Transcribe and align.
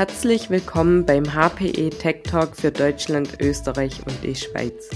Herzlich 0.00 0.48
willkommen 0.48 1.04
beim 1.04 1.24
HPE 1.24 1.90
Tech 1.90 2.22
Talk 2.22 2.56
für 2.56 2.72
Deutschland, 2.72 3.38
Österreich 3.42 4.00
und 4.06 4.24
die 4.24 4.34
Schweiz. 4.34 4.88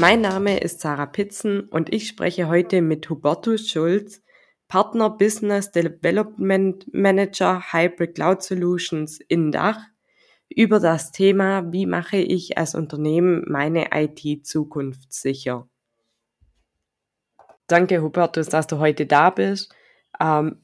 Mein 0.00 0.22
Name 0.22 0.60
ist 0.60 0.80
Sarah 0.80 1.04
Pitzen 1.04 1.68
und 1.68 1.92
ich 1.92 2.08
spreche 2.08 2.48
heute 2.48 2.80
mit 2.80 3.10
Hubertus 3.10 3.68
Schulz, 3.68 4.22
Partner 4.66 5.10
Business 5.10 5.72
Development 5.72 6.86
Manager 6.94 7.70
Hybrid 7.70 8.14
Cloud 8.14 8.42
Solutions 8.42 9.20
in 9.28 9.52
Dach, 9.52 9.78
über 10.48 10.80
das 10.80 11.12
Thema, 11.12 11.70
wie 11.70 11.84
mache 11.84 12.16
ich 12.16 12.56
als 12.56 12.74
Unternehmen 12.74 13.44
meine 13.46 13.88
IT 13.92 14.46
zukunftssicher. 14.46 15.68
Danke, 17.66 18.00
Hubertus, 18.00 18.48
dass 18.48 18.66
du 18.66 18.78
heute 18.78 19.04
da 19.04 19.28
bist. 19.28 19.74
Ähm, 20.18 20.62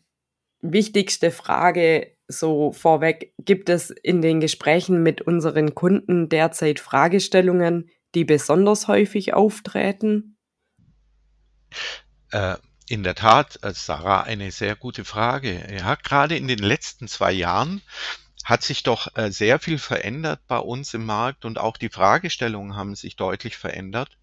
wichtigste 0.62 1.30
Frage 1.30 2.11
so 2.32 2.72
vorweg, 2.72 3.32
gibt 3.38 3.68
es 3.68 3.90
in 3.90 4.22
den 4.22 4.40
Gesprächen 4.40 5.02
mit 5.02 5.20
unseren 5.22 5.74
Kunden 5.74 6.28
derzeit 6.28 6.80
Fragestellungen, 6.80 7.90
die 8.14 8.24
besonders 8.24 8.88
häufig 8.88 9.34
auftreten? 9.34 10.36
Äh, 12.30 12.56
in 12.88 13.02
der 13.02 13.14
Tat, 13.14 13.58
äh, 13.62 13.72
Sarah, 13.74 14.22
eine 14.22 14.50
sehr 14.50 14.76
gute 14.76 15.04
Frage. 15.04 15.66
Ja, 15.74 15.94
gerade 15.94 16.36
in 16.36 16.48
den 16.48 16.58
letzten 16.58 17.08
zwei 17.08 17.32
Jahren 17.32 17.80
hat 18.44 18.62
sich 18.62 18.82
doch 18.82 19.16
äh, 19.16 19.30
sehr 19.30 19.58
viel 19.60 19.78
verändert 19.78 20.40
bei 20.48 20.58
uns 20.58 20.94
im 20.94 21.06
Markt 21.06 21.44
und 21.44 21.58
auch 21.58 21.76
die 21.76 21.90
Fragestellungen 21.90 22.74
haben 22.76 22.94
sich 22.94 23.16
deutlich 23.16 23.56
verändert. 23.56 24.18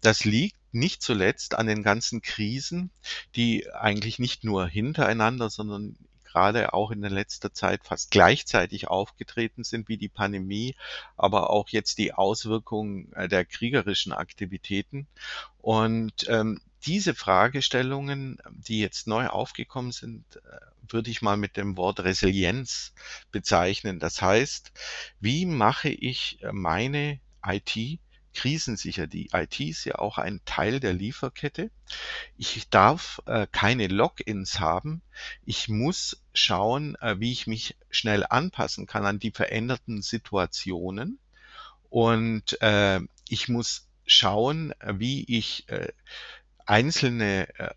Das 0.00 0.24
liegt 0.24 0.56
nicht 0.72 1.02
zuletzt 1.02 1.54
an 1.54 1.66
den 1.66 1.82
ganzen 1.82 2.22
Krisen, 2.22 2.90
die 3.36 3.70
eigentlich 3.72 4.18
nicht 4.18 4.44
nur 4.44 4.66
hintereinander, 4.66 5.50
sondern 5.50 5.96
gerade 6.34 6.74
auch 6.74 6.90
in 6.90 7.00
der 7.00 7.10
letzter 7.10 7.54
Zeit 7.54 7.84
fast 7.84 8.10
gleichzeitig 8.10 8.88
aufgetreten 8.88 9.62
sind 9.62 9.88
wie 9.88 9.96
die 9.96 10.08
Pandemie, 10.08 10.74
aber 11.16 11.50
auch 11.50 11.68
jetzt 11.68 11.98
die 11.98 12.12
Auswirkungen 12.12 13.12
äh, 13.12 13.28
der 13.28 13.44
kriegerischen 13.44 14.12
Aktivitäten. 14.12 15.06
Und 15.58 16.28
ähm, 16.28 16.60
diese 16.84 17.14
Fragestellungen, 17.14 18.38
die 18.50 18.80
jetzt 18.80 19.06
neu 19.06 19.28
aufgekommen 19.28 19.92
sind, 19.92 20.24
äh, 20.36 20.40
würde 20.92 21.10
ich 21.10 21.22
mal 21.22 21.36
mit 21.36 21.56
dem 21.56 21.76
Wort 21.76 22.00
Resilienz 22.00 22.94
bezeichnen. 23.30 24.00
Das 24.00 24.20
heißt, 24.20 24.72
wie 25.20 25.46
mache 25.46 25.88
ich 25.88 26.42
äh, 26.42 26.52
meine 26.52 27.20
IT 27.46 28.00
krisensicher? 28.34 29.06
Die 29.06 29.30
IT 29.32 29.60
ist 29.60 29.84
ja 29.84 29.96
auch 29.96 30.18
ein 30.18 30.40
Teil 30.44 30.80
der 30.80 30.92
Lieferkette. 30.92 31.70
Ich 32.36 32.68
darf 32.68 33.22
äh, 33.26 33.46
keine 33.50 33.86
Logins 33.86 34.60
haben. 34.60 35.02
Ich 35.44 35.68
muss 35.68 36.22
schauen, 36.34 36.96
äh, 36.96 37.18
wie 37.18 37.32
ich 37.32 37.46
mich 37.46 37.76
schnell 37.90 38.26
anpassen 38.28 38.86
kann 38.86 39.06
an 39.06 39.18
die 39.18 39.30
veränderten 39.30 40.02
Situationen. 40.02 41.18
Und 41.88 42.60
äh, 42.60 43.00
ich 43.28 43.48
muss 43.48 43.88
schauen, 44.06 44.72
äh, 44.80 44.94
wie 44.98 45.24
ich 45.24 45.68
äh, 45.68 45.92
einzelne 46.66 47.48
äh, 47.58 47.74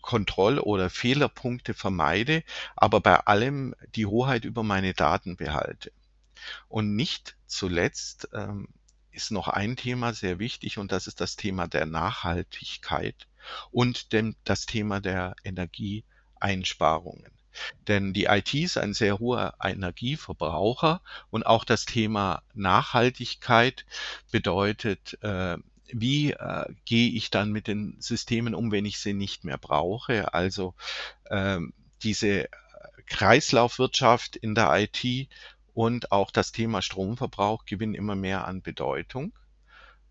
Kontroll- 0.00 0.58
oder 0.58 0.90
Fehlerpunkte 0.90 1.74
vermeide, 1.74 2.42
aber 2.74 3.00
bei 3.00 3.16
allem 3.16 3.74
die 3.94 4.06
Hoheit 4.06 4.44
über 4.44 4.62
meine 4.62 4.94
Daten 4.94 5.36
behalte. 5.36 5.92
Und 6.68 6.96
nicht 6.96 7.36
zuletzt 7.46 8.28
ähm, 8.32 8.68
ist 9.12 9.30
noch 9.30 9.48
ein 9.48 9.76
Thema 9.76 10.12
sehr 10.12 10.38
wichtig 10.38 10.78
und 10.78 10.92
das 10.92 11.06
ist 11.06 11.20
das 11.20 11.36
Thema 11.36 11.66
der 11.66 11.86
Nachhaltigkeit 11.86 13.28
und 13.70 14.12
dem, 14.12 14.36
das 14.44 14.66
Thema 14.66 15.00
der 15.00 15.34
Energieeinsparungen. 15.44 17.32
Denn 17.88 18.12
die 18.12 18.24
IT 18.24 18.54
ist 18.54 18.78
ein 18.78 18.94
sehr 18.94 19.18
hoher 19.18 19.54
Energieverbraucher 19.62 21.02
und 21.30 21.44
auch 21.44 21.64
das 21.64 21.84
Thema 21.84 22.42
Nachhaltigkeit 22.54 23.84
bedeutet 24.30 25.18
äh, 25.22 25.56
wie 25.92 26.32
äh, 26.32 26.66
gehe 26.84 27.10
ich 27.10 27.30
dann 27.30 27.50
mit 27.50 27.66
den 27.66 27.96
Systemen 27.98 28.54
um, 28.54 28.70
wenn 28.70 28.84
ich 28.84 28.98
sie 28.98 29.12
nicht 29.12 29.44
mehr 29.44 29.58
brauche? 29.58 30.32
Also 30.32 30.74
ähm, 31.28 31.72
diese 32.02 32.48
Kreislaufwirtschaft 33.06 34.36
in 34.36 34.54
der 34.54 34.72
IT 34.72 35.28
und 35.74 36.12
auch 36.12 36.30
das 36.30 36.52
Thema 36.52 36.82
Stromverbrauch 36.82 37.64
gewinnen 37.64 37.94
immer 37.94 38.14
mehr 38.14 38.46
an 38.46 38.62
Bedeutung. 38.62 39.32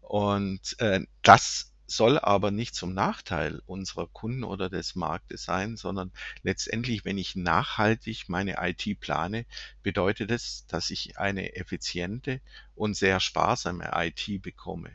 Und 0.01 0.79
äh, 0.79 1.01
das 1.21 1.73
soll 1.91 2.19
aber 2.19 2.51
nicht 2.51 2.75
zum 2.75 2.93
Nachteil 2.93 3.61
unserer 3.65 4.07
Kunden 4.07 4.43
oder 4.43 4.69
des 4.69 4.95
Marktes 4.95 5.43
sein, 5.43 5.75
sondern 5.75 6.11
letztendlich, 6.43 7.03
wenn 7.03 7.17
ich 7.17 7.35
nachhaltig 7.35 8.29
meine 8.29 8.57
IT 8.59 8.99
plane, 8.99 9.45
bedeutet 9.81 10.31
es, 10.31 10.65
dass 10.67 10.91
ich 10.91 11.17
eine 11.17 11.55
effiziente 11.55 12.41
und 12.75 12.95
sehr 12.95 13.19
sparsame 13.19 13.91
IT 13.93 14.41
bekomme. 14.41 14.91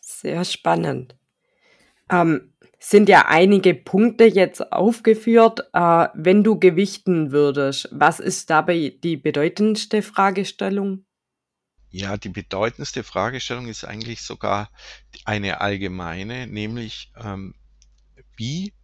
Sehr 0.00 0.44
spannend. 0.44 1.16
Ähm, 2.10 2.54
sind 2.78 3.08
ja 3.08 3.26
einige 3.26 3.74
Punkte 3.74 4.24
jetzt 4.24 4.72
aufgeführt. 4.72 5.60
Äh, 5.72 6.08
wenn 6.14 6.44
du 6.44 6.58
gewichten 6.58 7.32
würdest, 7.32 7.88
was 7.92 8.20
ist 8.20 8.50
dabei 8.50 8.96
die 9.02 9.16
bedeutendste 9.16 10.02
Fragestellung? 10.02 11.04
Ja, 11.90 12.16
die 12.16 12.28
bedeutendste 12.28 13.02
Fragestellung 13.02 13.66
ist 13.66 13.84
eigentlich 13.84 14.22
sogar 14.22 14.70
eine 15.24 15.60
allgemeine, 15.60 16.46
nämlich 16.46 17.10
ähm, 17.16 17.54
wie 18.36 18.74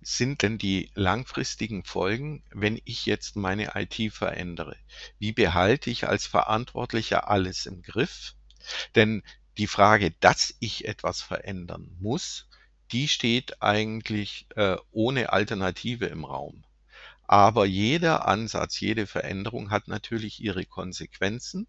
sind 0.00 0.42
denn 0.42 0.58
die 0.58 0.90
langfristigen 0.94 1.84
Folgen, 1.84 2.42
wenn 2.50 2.80
ich 2.84 3.06
jetzt 3.06 3.36
meine 3.36 3.72
IT 3.76 4.12
verändere? 4.12 4.76
Wie 5.18 5.32
behalte 5.32 5.90
ich 5.90 6.08
als 6.08 6.26
Verantwortlicher 6.26 7.30
alles 7.30 7.66
im 7.66 7.82
Griff? 7.82 8.34
Denn 8.96 9.22
die 9.58 9.68
Frage, 9.68 10.10
dass 10.20 10.54
ich 10.58 10.86
etwas 10.86 11.22
verändern 11.22 11.96
muss, 12.00 12.48
die 12.92 13.08
steht 13.08 13.62
eigentlich 13.62 14.46
äh, 14.56 14.76
ohne 14.90 15.32
Alternative 15.32 16.06
im 16.06 16.24
Raum. 16.24 16.64
Aber 17.26 17.64
jeder 17.64 18.28
Ansatz, 18.28 18.78
jede 18.78 19.06
Veränderung 19.06 19.70
hat 19.70 19.88
natürlich 19.88 20.40
ihre 20.40 20.66
Konsequenzen 20.66 21.66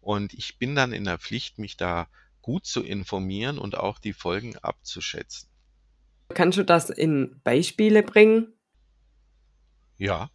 und 0.00 0.34
ich 0.34 0.58
bin 0.58 0.74
dann 0.74 0.92
in 0.92 1.04
der 1.04 1.18
Pflicht, 1.18 1.58
mich 1.58 1.76
da 1.76 2.08
gut 2.42 2.66
zu 2.66 2.82
informieren 2.82 3.58
und 3.58 3.76
auch 3.76 3.98
die 3.98 4.12
Folgen 4.12 4.56
abzuschätzen. 4.58 5.48
Kannst 6.34 6.58
du 6.58 6.64
das 6.64 6.90
in 6.90 7.40
Beispiele 7.44 8.02
bringen? 8.02 8.52
Ja, 9.96 10.30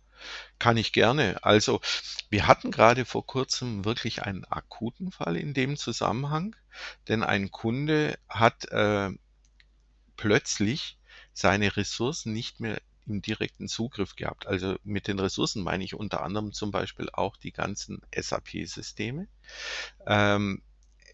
kann 0.59 0.78
ich 0.78 0.94
gerne. 0.94 1.44
Also, 1.44 1.80
wir 2.30 2.47
hatten 2.47 2.72
gerade 2.72 3.06
vor 3.06 3.25
Kurzem 3.25 3.85
wirklich 3.85 4.24
einen 4.24 4.46
akuten 4.46 5.12
Fall 5.12 5.38
in 5.38 5.53
dem 5.53 5.78
Zusammenhang, 5.78 6.56
denn 7.07 7.24
ein 7.24 7.51
Kunde 7.51 8.18
hat 8.28 8.66
äh, 8.72 9.12
plötzlich 10.21 10.99
seine 11.33 11.75
Ressourcen 11.77 12.31
nicht 12.31 12.59
mehr 12.59 12.79
im 13.07 13.23
direkten 13.23 13.67
Zugriff 13.67 14.15
gehabt. 14.15 14.45
Also 14.45 14.75
mit 14.83 15.07
den 15.07 15.19
Ressourcen 15.19 15.63
meine 15.63 15.83
ich 15.83 15.95
unter 15.95 16.21
anderem 16.21 16.53
zum 16.53 16.69
Beispiel 16.69 17.09
auch 17.11 17.37
die 17.37 17.51
ganzen 17.51 18.01
SAP-Systeme. 18.15 19.27
Ähm, 20.05 20.61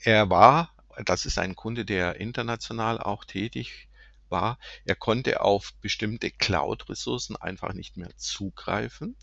er 0.03 0.29
war, 0.29 0.73
das 1.05 1.25
ist 1.25 1.39
ein 1.39 1.55
Kunde, 1.55 1.85
der 1.85 2.19
international 2.19 2.99
auch 2.99 3.23
tätig 3.23 3.87
war, 4.27 4.59
er 4.83 4.95
konnte 4.95 5.39
auf 5.39 5.73
bestimmte 5.79 6.29
Cloud-Ressourcen 6.29 7.37
einfach 7.37 7.71
nicht 7.71 7.95
mehr 7.95 8.09
zugreifen. 8.17 9.15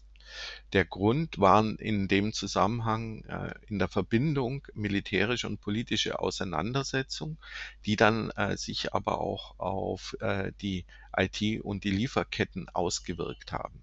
Der 0.73 0.85
Grund 0.85 1.39
waren 1.39 1.77
in 1.77 2.09
dem 2.09 2.33
Zusammenhang 2.33 3.25
äh, 3.25 3.55
in 3.69 3.79
der 3.79 3.89
Verbindung 3.89 4.67
militärische 4.75 5.47
und 5.47 5.61
politische 5.61 6.19
Auseinandersetzung, 6.19 7.39
die 7.87 7.97
dann 7.97 8.31
äh, 8.31 8.57
sich 8.57 8.95
aber 8.95 9.21
auch 9.21 9.59
auf 9.59 10.17
äh, 10.21 10.53
die 10.61 10.85
IT 11.17 11.63
und 11.63 11.85
die 11.85 11.91
Lieferketten 11.91 12.69
ausgewirkt 12.71 13.53
haben. 13.53 13.83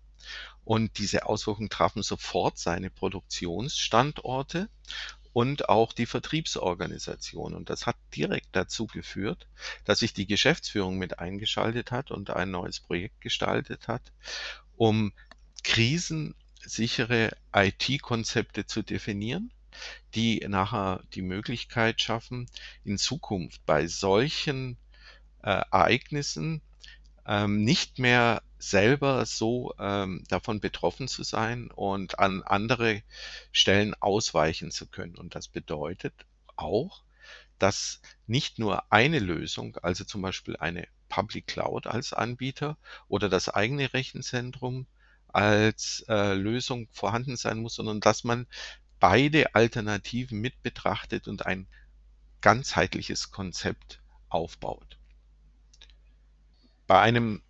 Und 0.64 0.98
diese 1.00 1.26
Auswirkungen 1.26 1.70
trafen 1.70 2.04
sofort 2.04 2.58
seine 2.58 2.90
Produktionsstandorte 2.90 4.70
und 5.34 5.70
auch 5.70 5.94
die 5.94 6.06
Vertriebsorganisation. 6.06 7.54
Und 7.54 7.70
das 7.70 7.88
hat 7.88 7.96
direkt 8.16 8.50
dazu 8.52 8.86
geführt, 8.88 9.48
dass 9.86 10.00
sich 10.00 10.14
die 10.14 10.28
Geschäftsführung 10.28 10.98
mit 10.98 11.20
eingeschaltet 11.20 11.92
hat 11.92 12.12
und 12.12 12.30
ein 12.32 12.52
neues 12.52 12.80
Projekt 12.80 13.22
gestaltet 13.22 13.88
hat, 13.88 14.12
um 14.76 15.14
krisensichere 15.64 17.36
IT-Konzepte 17.54 18.66
zu 18.66 18.82
definieren, 18.82 19.52
die 20.16 20.46
nachher 20.48 21.04
die 21.14 21.22
Möglichkeit 21.22 22.02
schaffen, 22.02 22.50
in 22.84 22.98
Zukunft 22.98 23.66
bei 23.66 23.88
solchen 23.88 24.78
äh, 25.44 25.62
Ereignissen 25.72 26.62
ähm, 27.26 27.64
nicht 27.64 28.00
mehr 28.00 28.42
selber 28.60 29.26
so 29.26 29.74
ähm, 29.80 30.24
davon 30.28 30.60
betroffen 30.60 31.08
zu 31.08 31.24
sein 31.24 31.72
und 31.72 32.20
an 32.20 32.44
andere 32.44 33.02
Stellen 33.52 33.96
ausweichen 33.96 34.72
zu 34.72 34.88
können. 34.88 35.18
Und 35.18 35.36
das 35.36 35.48
bedeutet 35.48 36.14
auch, 36.56 37.04
dass 37.58 38.02
nicht 38.28 38.60
nur 38.60 38.92
eine 38.92 39.20
Lösung, 39.20 39.78
also 39.78 40.04
zum 40.04 40.22
Beispiel 40.22 40.58
eine 40.58 40.88
Public 41.10 41.48
Cloud 41.48 41.88
als 41.88 42.14
Anbieter 42.14 42.78
oder 43.08 43.30
das 43.30 43.50
eigene 43.50 43.94
Rechenzentrum 43.94 44.88
als 45.34 46.06
äh, 46.08 46.34
Lösung 46.34 46.88
vorhanden 46.92 47.38
sein 47.38 47.60
muss, 47.60 47.76
sondern 47.76 48.00
dass 48.00 48.24
man 48.24 48.48
beide 49.00 49.56
Alternativen 49.56 50.40
mit 50.40 50.62
betrachtet 50.64 51.28
und 51.28 51.46
ein 51.46 51.68
ganzheitliches 52.42 53.32
Konzept 53.32 54.02
aufbaut. 54.30 54.98
Bei 56.88 57.00
einem 57.02 57.42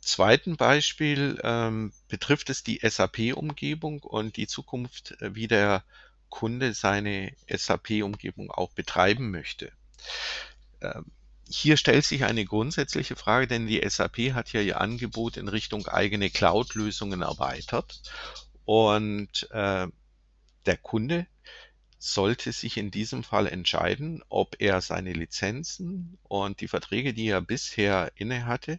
zweiten 0.00 0.56
Beispiel 0.56 1.40
ähm, 1.42 1.92
betrifft 2.08 2.50
es 2.50 2.62
die 2.62 2.80
SAP-Umgebung 2.82 4.02
und 4.02 4.36
die 4.36 4.46
Zukunft, 4.46 5.20
äh, 5.20 5.34
wie 5.34 5.48
der 5.48 5.84
Kunde 6.28 6.74
seine 6.74 7.32
SAP-Umgebung 7.48 8.50
auch 8.50 8.72
betreiben 8.72 9.30
möchte. 9.30 9.72
Ähm, 10.80 11.06
hier 11.48 11.76
stellt 11.76 12.04
sich 12.04 12.24
eine 12.24 12.44
grundsätzliche 12.44 13.16
Frage, 13.16 13.46
denn 13.46 13.66
die 13.66 13.82
SAP 13.88 14.32
hat 14.32 14.52
ja 14.52 14.60
ihr 14.60 14.80
Angebot 14.80 15.36
in 15.36 15.48
Richtung 15.48 15.86
eigene 15.86 16.30
Cloud-Lösungen 16.30 17.22
erweitert. 17.22 18.02
Und 18.64 19.48
äh, 19.50 19.86
der 20.66 20.76
Kunde 20.78 21.26
sollte 21.98 22.52
sich 22.52 22.76
in 22.76 22.90
diesem 22.90 23.24
Fall 23.24 23.46
entscheiden, 23.46 24.22
ob 24.28 24.56
er 24.58 24.80
seine 24.80 25.12
Lizenzen 25.12 26.18
und 26.22 26.60
die 26.60 26.68
Verträge, 26.68 27.14
die 27.14 27.28
er 27.28 27.40
bisher 27.40 28.12
innehatte, 28.16 28.78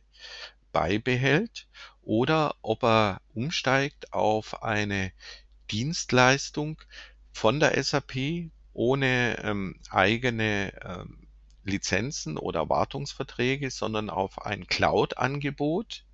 beibehält 0.72 1.68
oder 2.02 2.56
ob 2.62 2.84
er 2.84 3.22
umsteigt 3.34 4.14
auf 4.14 4.62
eine 4.62 5.12
Dienstleistung 5.72 6.82
von 7.32 7.60
der 7.60 7.82
SAP 7.82 8.52
ohne 8.74 9.40
ähm, 9.42 9.80
eigene 9.90 10.74
ähm, 10.84 11.25
Lizenzen 11.66 12.38
oder 12.38 12.70
Wartungsverträge, 12.70 13.70
sondern 13.72 14.10
auf 14.10 14.46
ein 14.46 14.68
Cloud-Angebot, 14.68 16.06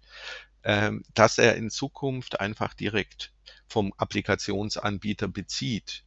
ähm, 0.64 1.04
das 1.14 1.38
er 1.38 1.56
in 1.56 1.70
Zukunft 1.70 2.40
einfach 2.40 2.74
direkt 2.74 3.34
vom 3.68 3.94
Applikationsanbieter 3.98 5.28
bezieht. 5.28 6.04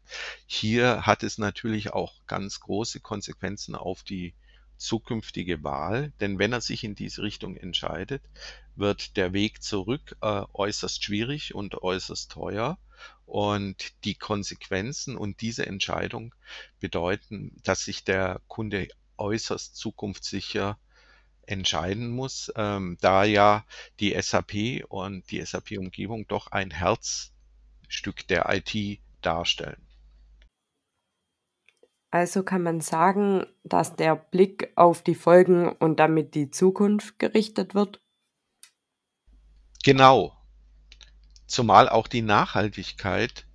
Hier 0.47 1.07
hat 1.07 1.23
es 1.23 1.39
natürlich 1.39 1.93
auch 1.93 2.27
ganz 2.27 2.61
große 2.61 3.01
Konsequenzen 3.01 3.75
auf 3.75 4.03
die 4.03 4.35
zukünftige 4.77 5.63
Wahl, 5.63 6.13
denn 6.21 6.39
wenn 6.39 6.53
er 6.53 6.61
sich 6.61 6.85
in 6.85 6.95
diese 6.95 7.23
Richtung 7.23 7.57
entscheidet, 7.57 8.23
wird 8.77 9.17
der 9.17 9.33
Weg 9.33 9.63
zurück 9.63 10.17
äh, 10.21 10.43
äußerst 10.53 11.03
schwierig 11.03 11.55
und 11.55 11.83
äußerst 11.83 12.31
teuer. 12.31 12.79
Und 13.27 14.05
die 14.05 14.15
Konsequenzen 14.15 15.17
und 15.17 15.41
diese 15.41 15.67
Entscheidung 15.67 16.35
bedeuten, 16.81 17.57
dass 17.63 17.85
sich 17.85 18.05
der 18.05 18.41
Kunde 18.49 18.89
äußerst 19.19 19.77
zukunftssicher 19.77 20.79
entscheiden 21.47 22.11
muss, 22.11 22.53
ähm, 22.57 22.97
da 23.01 23.25
ja 23.25 23.65
die 24.01 24.21
SAP 24.21 24.85
und 24.89 25.31
die 25.31 25.45
SAP-Umgebung 25.45 26.27
doch 26.27 26.49
ein 26.49 26.71
Herzstück 26.71 28.27
der 28.29 28.47
IT 28.49 29.01
darstellen. 29.21 29.85
Also 32.11 32.45
kann 32.45 32.63
man 32.63 32.81
sagen, 32.81 33.45
dass 33.65 33.97
der 33.97 34.15
Blick 34.15 34.73
auf 34.77 35.03
die 35.03 35.17
Folgen 35.17 35.69
und 35.69 35.99
damit 35.99 36.37
die 36.37 36.49
Zukunft 36.51 37.19
gerichtet 37.19 37.75
wird? 37.75 37.99
Genau. 39.83 40.37
Zumal 41.47 41.89
auch 41.89 42.07
die 42.07 42.23
Nachhaltigkeit 42.23 43.47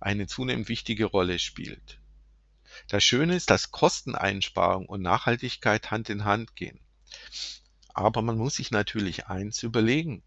eine 0.00 0.26
zunehmend 0.26 0.68
wichtige 0.68 1.04
Rolle 1.04 1.38
spielt. 1.38 2.00
Das 2.88 3.02
Schöne 3.02 3.34
ist, 3.34 3.50
dass 3.50 3.72
Kosteneinsparung 3.72 4.86
und 4.86 5.02
Nachhaltigkeit 5.02 5.90
Hand 5.90 6.08
in 6.08 6.24
Hand 6.24 6.54
gehen. 6.54 6.78
Aber 7.94 8.22
man 8.22 8.36
muss 8.36 8.56
sich 8.56 8.70
natürlich 8.70 9.26
eins 9.26 9.62
überlegen. 9.62 10.22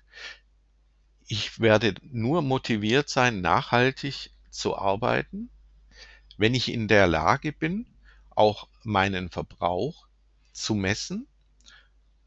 Ich 1.27 1.59
werde 1.59 1.93
nur 2.01 2.41
motiviert 2.41 3.09
sein, 3.09 3.41
nachhaltig 3.41 4.31
zu 4.49 4.77
arbeiten, 4.77 5.49
wenn 6.37 6.55
ich 6.55 6.71
in 6.71 6.87
der 6.87 7.07
Lage 7.07 7.53
bin, 7.53 7.85
auch 8.29 8.67
meinen 8.83 9.29
Verbrauch 9.29 10.07
zu 10.51 10.73
messen, 10.73 11.27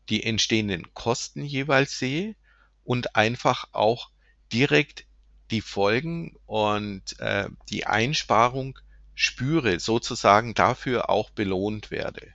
die 0.08 0.23
entstehenden 0.23 0.94
Kosten 0.94 1.44
jeweils 1.44 1.99
sehe 1.99 2.37
und 2.85 3.17
einfach 3.17 3.69
auch 3.73 4.11
direkt 4.52 5.06
die 5.50 5.61
Folgen 5.61 6.37
und 6.46 7.19
äh, 7.20 7.49
die 7.69 7.87
Einsparung 7.87 8.78
spüre, 9.14 9.79
sozusagen 9.81 10.55
dafür 10.55 11.11
auch 11.11 11.31
belohnt 11.31 11.91
werde. 11.91 12.35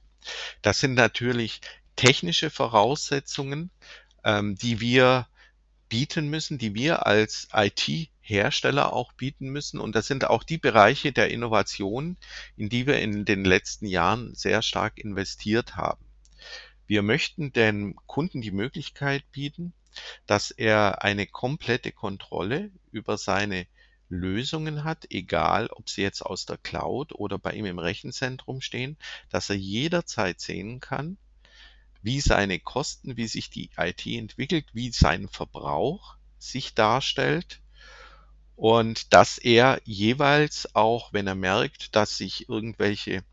Das 0.61 0.79
sind 0.79 0.93
natürlich 0.93 1.61
technische 1.95 2.49
Voraussetzungen, 2.49 3.71
ähm, 4.23 4.55
die 4.55 4.79
wir 4.79 5.27
bieten 5.89 6.29
müssen, 6.29 6.57
die 6.57 6.75
wir 6.75 7.05
als 7.05 7.47
IT 7.53 8.09
Hersteller 8.19 8.91
auch 8.91 9.13
bieten 9.13 9.49
müssen. 9.49 9.79
Und 9.79 9.95
das 9.95 10.07
sind 10.07 10.25
auch 10.25 10.43
die 10.43 10.57
Bereiche 10.57 11.13
der 11.13 11.29
Innovation, 11.29 12.17
in 12.57 12.67
die 12.67 12.85
wir 12.85 12.99
in 12.99 13.23
den 13.23 13.45
letzten 13.45 13.85
Jahren 13.85 14.35
sehr 14.35 14.61
stark 14.61 14.97
investiert 14.97 15.75
haben. 15.77 16.05
Wir 16.87 17.03
möchten 17.03 17.53
dem 17.53 17.95
Kunden 18.05 18.41
die 18.41 18.51
Möglichkeit 18.51 19.23
bieten, 19.31 19.73
dass 20.25 20.51
er 20.51 21.03
eine 21.03 21.25
komplette 21.25 21.91
Kontrolle 21.91 22.71
über 22.91 23.17
seine 23.17 23.65
Lösungen 24.09 24.83
hat, 24.83 25.05
egal 25.09 25.67
ob 25.67 25.89
sie 25.89 26.01
jetzt 26.01 26.21
aus 26.21 26.45
der 26.45 26.57
Cloud 26.57 27.13
oder 27.13 27.37
bei 27.37 27.53
ihm 27.53 27.65
im 27.65 27.79
Rechenzentrum 27.79 28.61
stehen, 28.61 28.97
dass 29.29 29.49
er 29.49 29.57
jederzeit 29.57 30.39
sehen 30.39 30.79
kann, 30.79 31.17
wie 32.01 32.21
seine 32.21 32.59
Kosten, 32.59 33.17
wie 33.17 33.27
sich 33.27 33.49
die 33.49 33.69
IT 33.77 34.05
entwickelt, 34.05 34.65
wie 34.73 34.91
sein 34.91 35.27
Verbrauch 35.27 36.15
sich 36.39 36.73
darstellt. 36.73 37.61
Und 38.55 39.13
dass 39.13 39.37
er 39.37 39.81
jeweils 39.83 40.73
auch, 40.73 41.13
wenn 41.13 41.27
er 41.27 41.35
merkt, 41.35 41.95
dass 41.95 42.17
sich 42.17 42.49
irgendwelche 42.49 43.23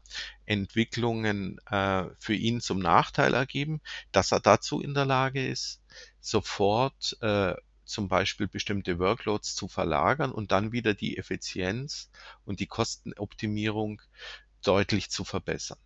Entwicklungen 0.44 1.58
äh, 1.70 2.04
für 2.18 2.34
ihn 2.34 2.60
zum 2.60 2.78
Nachteil 2.78 3.32
ergeben, 3.32 3.80
dass 4.12 4.32
er 4.32 4.40
dazu 4.40 4.80
in 4.80 4.92
der 4.92 5.06
Lage 5.06 5.46
ist, 5.46 5.80
sofort 6.20 7.16
äh, 7.22 7.54
zum 7.84 8.08
Beispiel 8.08 8.48
bestimmte 8.48 8.98
Workloads 8.98 9.54
zu 9.54 9.68
verlagern 9.68 10.32
und 10.32 10.52
dann 10.52 10.72
wieder 10.72 10.94
die 10.94 11.16
Effizienz 11.16 12.10
und 12.44 12.60
die 12.60 12.66
Kostenoptimierung 12.66 14.00
deutlich 14.62 15.10
zu 15.10 15.24
verbessern. 15.24 15.78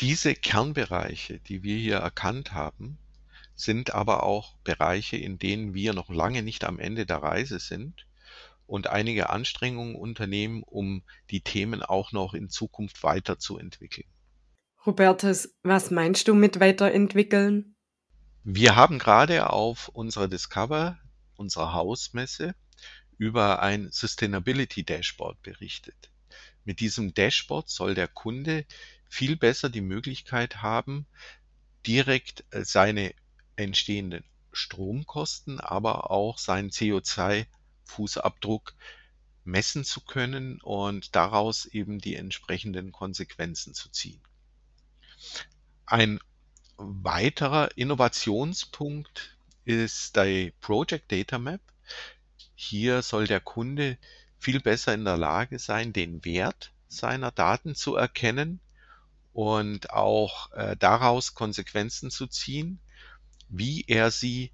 Diese 0.00 0.34
Kernbereiche, 0.34 1.40
die 1.40 1.62
wir 1.62 1.76
hier 1.76 1.96
erkannt 1.96 2.52
haben, 2.52 2.98
sind 3.54 3.94
aber 3.94 4.22
auch 4.22 4.56
Bereiche, 4.58 5.16
in 5.16 5.38
denen 5.38 5.74
wir 5.74 5.94
noch 5.94 6.10
lange 6.10 6.42
nicht 6.42 6.64
am 6.64 6.78
Ende 6.78 7.06
der 7.06 7.22
Reise 7.22 7.58
sind 7.58 8.06
und 8.66 8.88
einige 8.88 9.30
Anstrengungen 9.30 9.96
unternehmen, 9.96 10.62
um 10.62 11.02
die 11.30 11.40
Themen 11.40 11.82
auch 11.82 12.12
noch 12.12 12.34
in 12.34 12.50
Zukunft 12.50 13.02
weiterzuentwickeln. 13.02 14.06
Hubertus, 14.84 15.48
was 15.62 15.90
meinst 15.90 16.28
du 16.28 16.34
mit 16.34 16.60
weiterentwickeln? 16.60 17.74
Wir 18.44 18.76
haben 18.76 18.98
gerade 18.98 19.50
auf 19.50 19.88
unserer 19.88 20.28
Discover, 20.28 20.98
unserer 21.36 21.72
Hausmesse, 21.72 22.54
über 23.18 23.62
ein 23.62 23.90
Sustainability 23.90 24.84
Dashboard 24.84 25.40
berichtet. 25.42 26.10
Mit 26.64 26.80
diesem 26.80 27.14
Dashboard 27.14 27.68
soll 27.70 27.94
der 27.94 28.08
Kunde 28.08 28.66
viel 29.08 29.36
besser 29.36 29.70
die 29.70 29.80
Möglichkeit 29.80 30.62
haben, 30.62 31.06
direkt 31.86 32.44
äh, 32.50 32.64
seine 32.64 33.14
entstehenden 33.56 34.24
Stromkosten, 34.52 35.60
aber 35.60 36.10
auch 36.10 36.38
seinen 36.38 36.70
CO2 36.70 37.46
Fußabdruck 37.84 38.74
messen 39.44 39.84
zu 39.84 40.00
können 40.00 40.60
und 40.60 41.14
daraus 41.14 41.66
eben 41.66 42.00
die 42.00 42.16
entsprechenden 42.16 42.90
Konsequenzen 42.90 43.74
zu 43.74 43.88
ziehen. 43.90 44.20
Ein 45.86 46.18
weiterer 46.76 47.76
Innovationspunkt 47.76 49.35
ist 49.66 50.16
die 50.16 50.52
Project 50.60 51.10
Data 51.12 51.38
Map. 51.38 51.60
Hier 52.54 53.02
soll 53.02 53.26
der 53.26 53.40
Kunde 53.40 53.98
viel 54.38 54.60
besser 54.60 54.94
in 54.94 55.04
der 55.04 55.16
Lage 55.16 55.58
sein, 55.58 55.92
den 55.92 56.24
Wert 56.24 56.72
seiner 56.88 57.32
Daten 57.32 57.74
zu 57.74 57.96
erkennen 57.96 58.60
und 59.32 59.90
auch 59.90 60.52
äh, 60.52 60.76
daraus 60.78 61.34
Konsequenzen 61.34 62.10
zu 62.10 62.28
ziehen, 62.28 62.80
wie 63.48 63.84
er 63.88 64.10
sie 64.10 64.52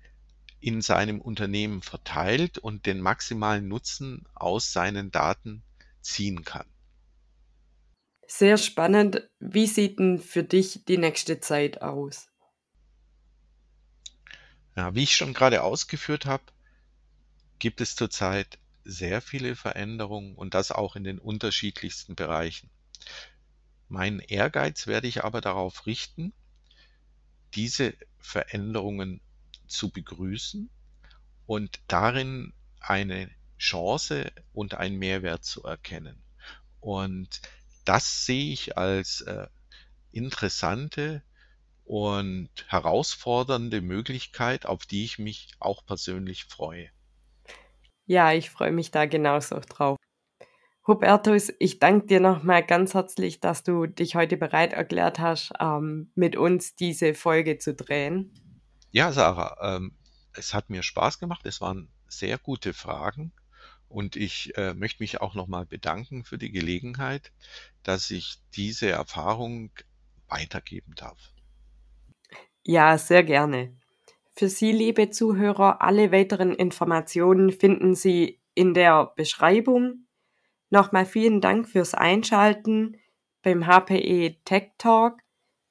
in 0.60 0.80
seinem 0.80 1.20
Unternehmen 1.20 1.82
verteilt 1.82 2.56
und 2.56 2.86
den 2.86 3.00
maximalen 3.00 3.68
Nutzen 3.68 4.24
aus 4.34 4.72
seinen 4.72 5.10
Daten 5.10 5.62
ziehen 6.00 6.44
kann. 6.44 6.66
Sehr 8.26 8.56
spannend. 8.56 9.28
Wie 9.40 9.66
sieht 9.66 9.98
denn 9.98 10.18
für 10.18 10.42
dich 10.42 10.86
die 10.86 10.96
nächste 10.96 11.40
Zeit 11.40 11.82
aus? 11.82 12.31
Ja, 14.76 14.94
wie 14.94 15.02
ich 15.02 15.16
schon 15.16 15.34
gerade 15.34 15.62
ausgeführt 15.62 16.26
habe, 16.26 16.44
gibt 17.58 17.80
es 17.80 17.94
zurzeit 17.94 18.58
sehr 18.84 19.20
viele 19.20 19.54
Veränderungen 19.54 20.34
und 20.34 20.54
das 20.54 20.72
auch 20.72 20.96
in 20.96 21.04
den 21.04 21.18
unterschiedlichsten 21.18 22.14
Bereichen. 22.14 22.70
Mein 23.88 24.18
Ehrgeiz 24.20 24.86
werde 24.86 25.06
ich 25.06 25.22
aber 25.22 25.40
darauf 25.40 25.86
richten, 25.86 26.32
diese 27.54 27.94
Veränderungen 28.18 29.20
zu 29.66 29.90
begrüßen 29.90 30.70
und 31.46 31.80
darin 31.86 32.54
eine 32.80 33.30
Chance 33.58 34.32
und 34.52 34.74
einen 34.74 34.98
Mehrwert 34.98 35.44
zu 35.44 35.62
erkennen. 35.62 36.20
Und 36.80 37.42
das 37.84 38.24
sehe 38.26 38.52
ich 38.52 38.76
als 38.76 39.20
äh, 39.20 39.46
interessante 40.10 41.22
und 41.84 42.50
herausfordernde 42.68 43.80
Möglichkeit, 43.80 44.66
auf 44.66 44.86
die 44.86 45.04
ich 45.04 45.18
mich 45.18 45.48
auch 45.58 45.84
persönlich 45.84 46.44
freue. 46.44 46.90
Ja, 48.06 48.32
ich 48.32 48.50
freue 48.50 48.72
mich 48.72 48.90
da 48.90 49.06
genauso 49.06 49.60
drauf. 49.60 49.96
Hubertus, 50.86 51.52
ich 51.60 51.78
danke 51.78 52.06
dir 52.06 52.20
nochmal 52.20 52.66
ganz 52.66 52.94
herzlich, 52.94 53.38
dass 53.38 53.62
du 53.62 53.86
dich 53.86 54.16
heute 54.16 54.36
bereit 54.36 54.72
erklärt 54.72 55.20
hast, 55.20 55.52
ähm, 55.60 56.10
mit 56.16 56.34
uns 56.34 56.74
diese 56.74 57.14
Folge 57.14 57.58
zu 57.58 57.74
drehen. 57.74 58.32
Ja, 58.90 59.12
Sarah, 59.12 59.76
ähm, 59.76 59.96
es 60.34 60.54
hat 60.54 60.70
mir 60.70 60.82
Spaß 60.82 61.20
gemacht. 61.20 61.46
Es 61.46 61.60
waren 61.60 61.88
sehr 62.08 62.36
gute 62.38 62.74
Fragen. 62.74 63.32
Und 63.88 64.16
ich 64.16 64.56
äh, 64.56 64.74
möchte 64.74 65.02
mich 65.02 65.20
auch 65.20 65.34
nochmal 65.34 65.66
bedanken 65.66 66.24
für 66.24 66.38
die 66.38 66.50
Gelegenheit, 66.50 67.30
dass 67.82 68.10
ich 68.10 68.38
diese 68.54 68.88
Erfahrung 68.88 69.70
weitergeben 70.28 70.94
darf. 70.96 71.31
Ja, 72.64 72.96
sehr 72.98 73.24
gerne. 73.24 73.76
Für 74.34 74.48
Sie, 74.48 74.72
liebe 74.72 75.10
Zuhörer, 75.10 75.82
alle 75.82 76.12
weiteren 76.12 76.54
Informationen 76.54 77.50
finden 77.50 77.94
Sie 77.94 78.40
in 78.54 78.72
der 78.74 79.12
Beschreibung. 79.16 80.06
Nochmal 80.70 81.04
vielen 81.04 81.40
Dank 81.40 81.68
fürs 81.68 81.94
Einschalten 81.94 82.96
beim 83.42 83.66
HPE 83.66 84.36
Tech 84.44 84.70
Talk 84.78 85.18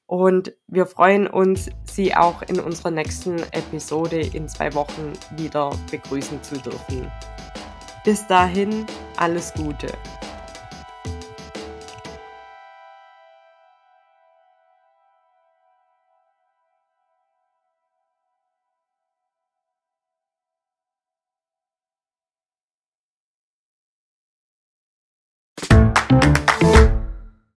und 0.05 0.53
wir 0.67 0.85
freuen 0.85 1.25
uns, 1.25 1.69
Sie 1.85 2.13
auch 2.13 2.41
in 2.41 2.59
unserer 2.59 2.91
nächsten 2.91 3.37
Episode 3.53 4.19
in 4.19 4.49
zwei 4.49 4.73
Wochen 4.73 5.13
wieder 5.37 5.71
begrüßen 5.89 6.43
zu 6.43 6.55
dürfen. 6.57 7.09
Bis 8.03 8.27
dahin, 8.27 8.85
alles 9.15 9.53
Gute. 9.53 9.87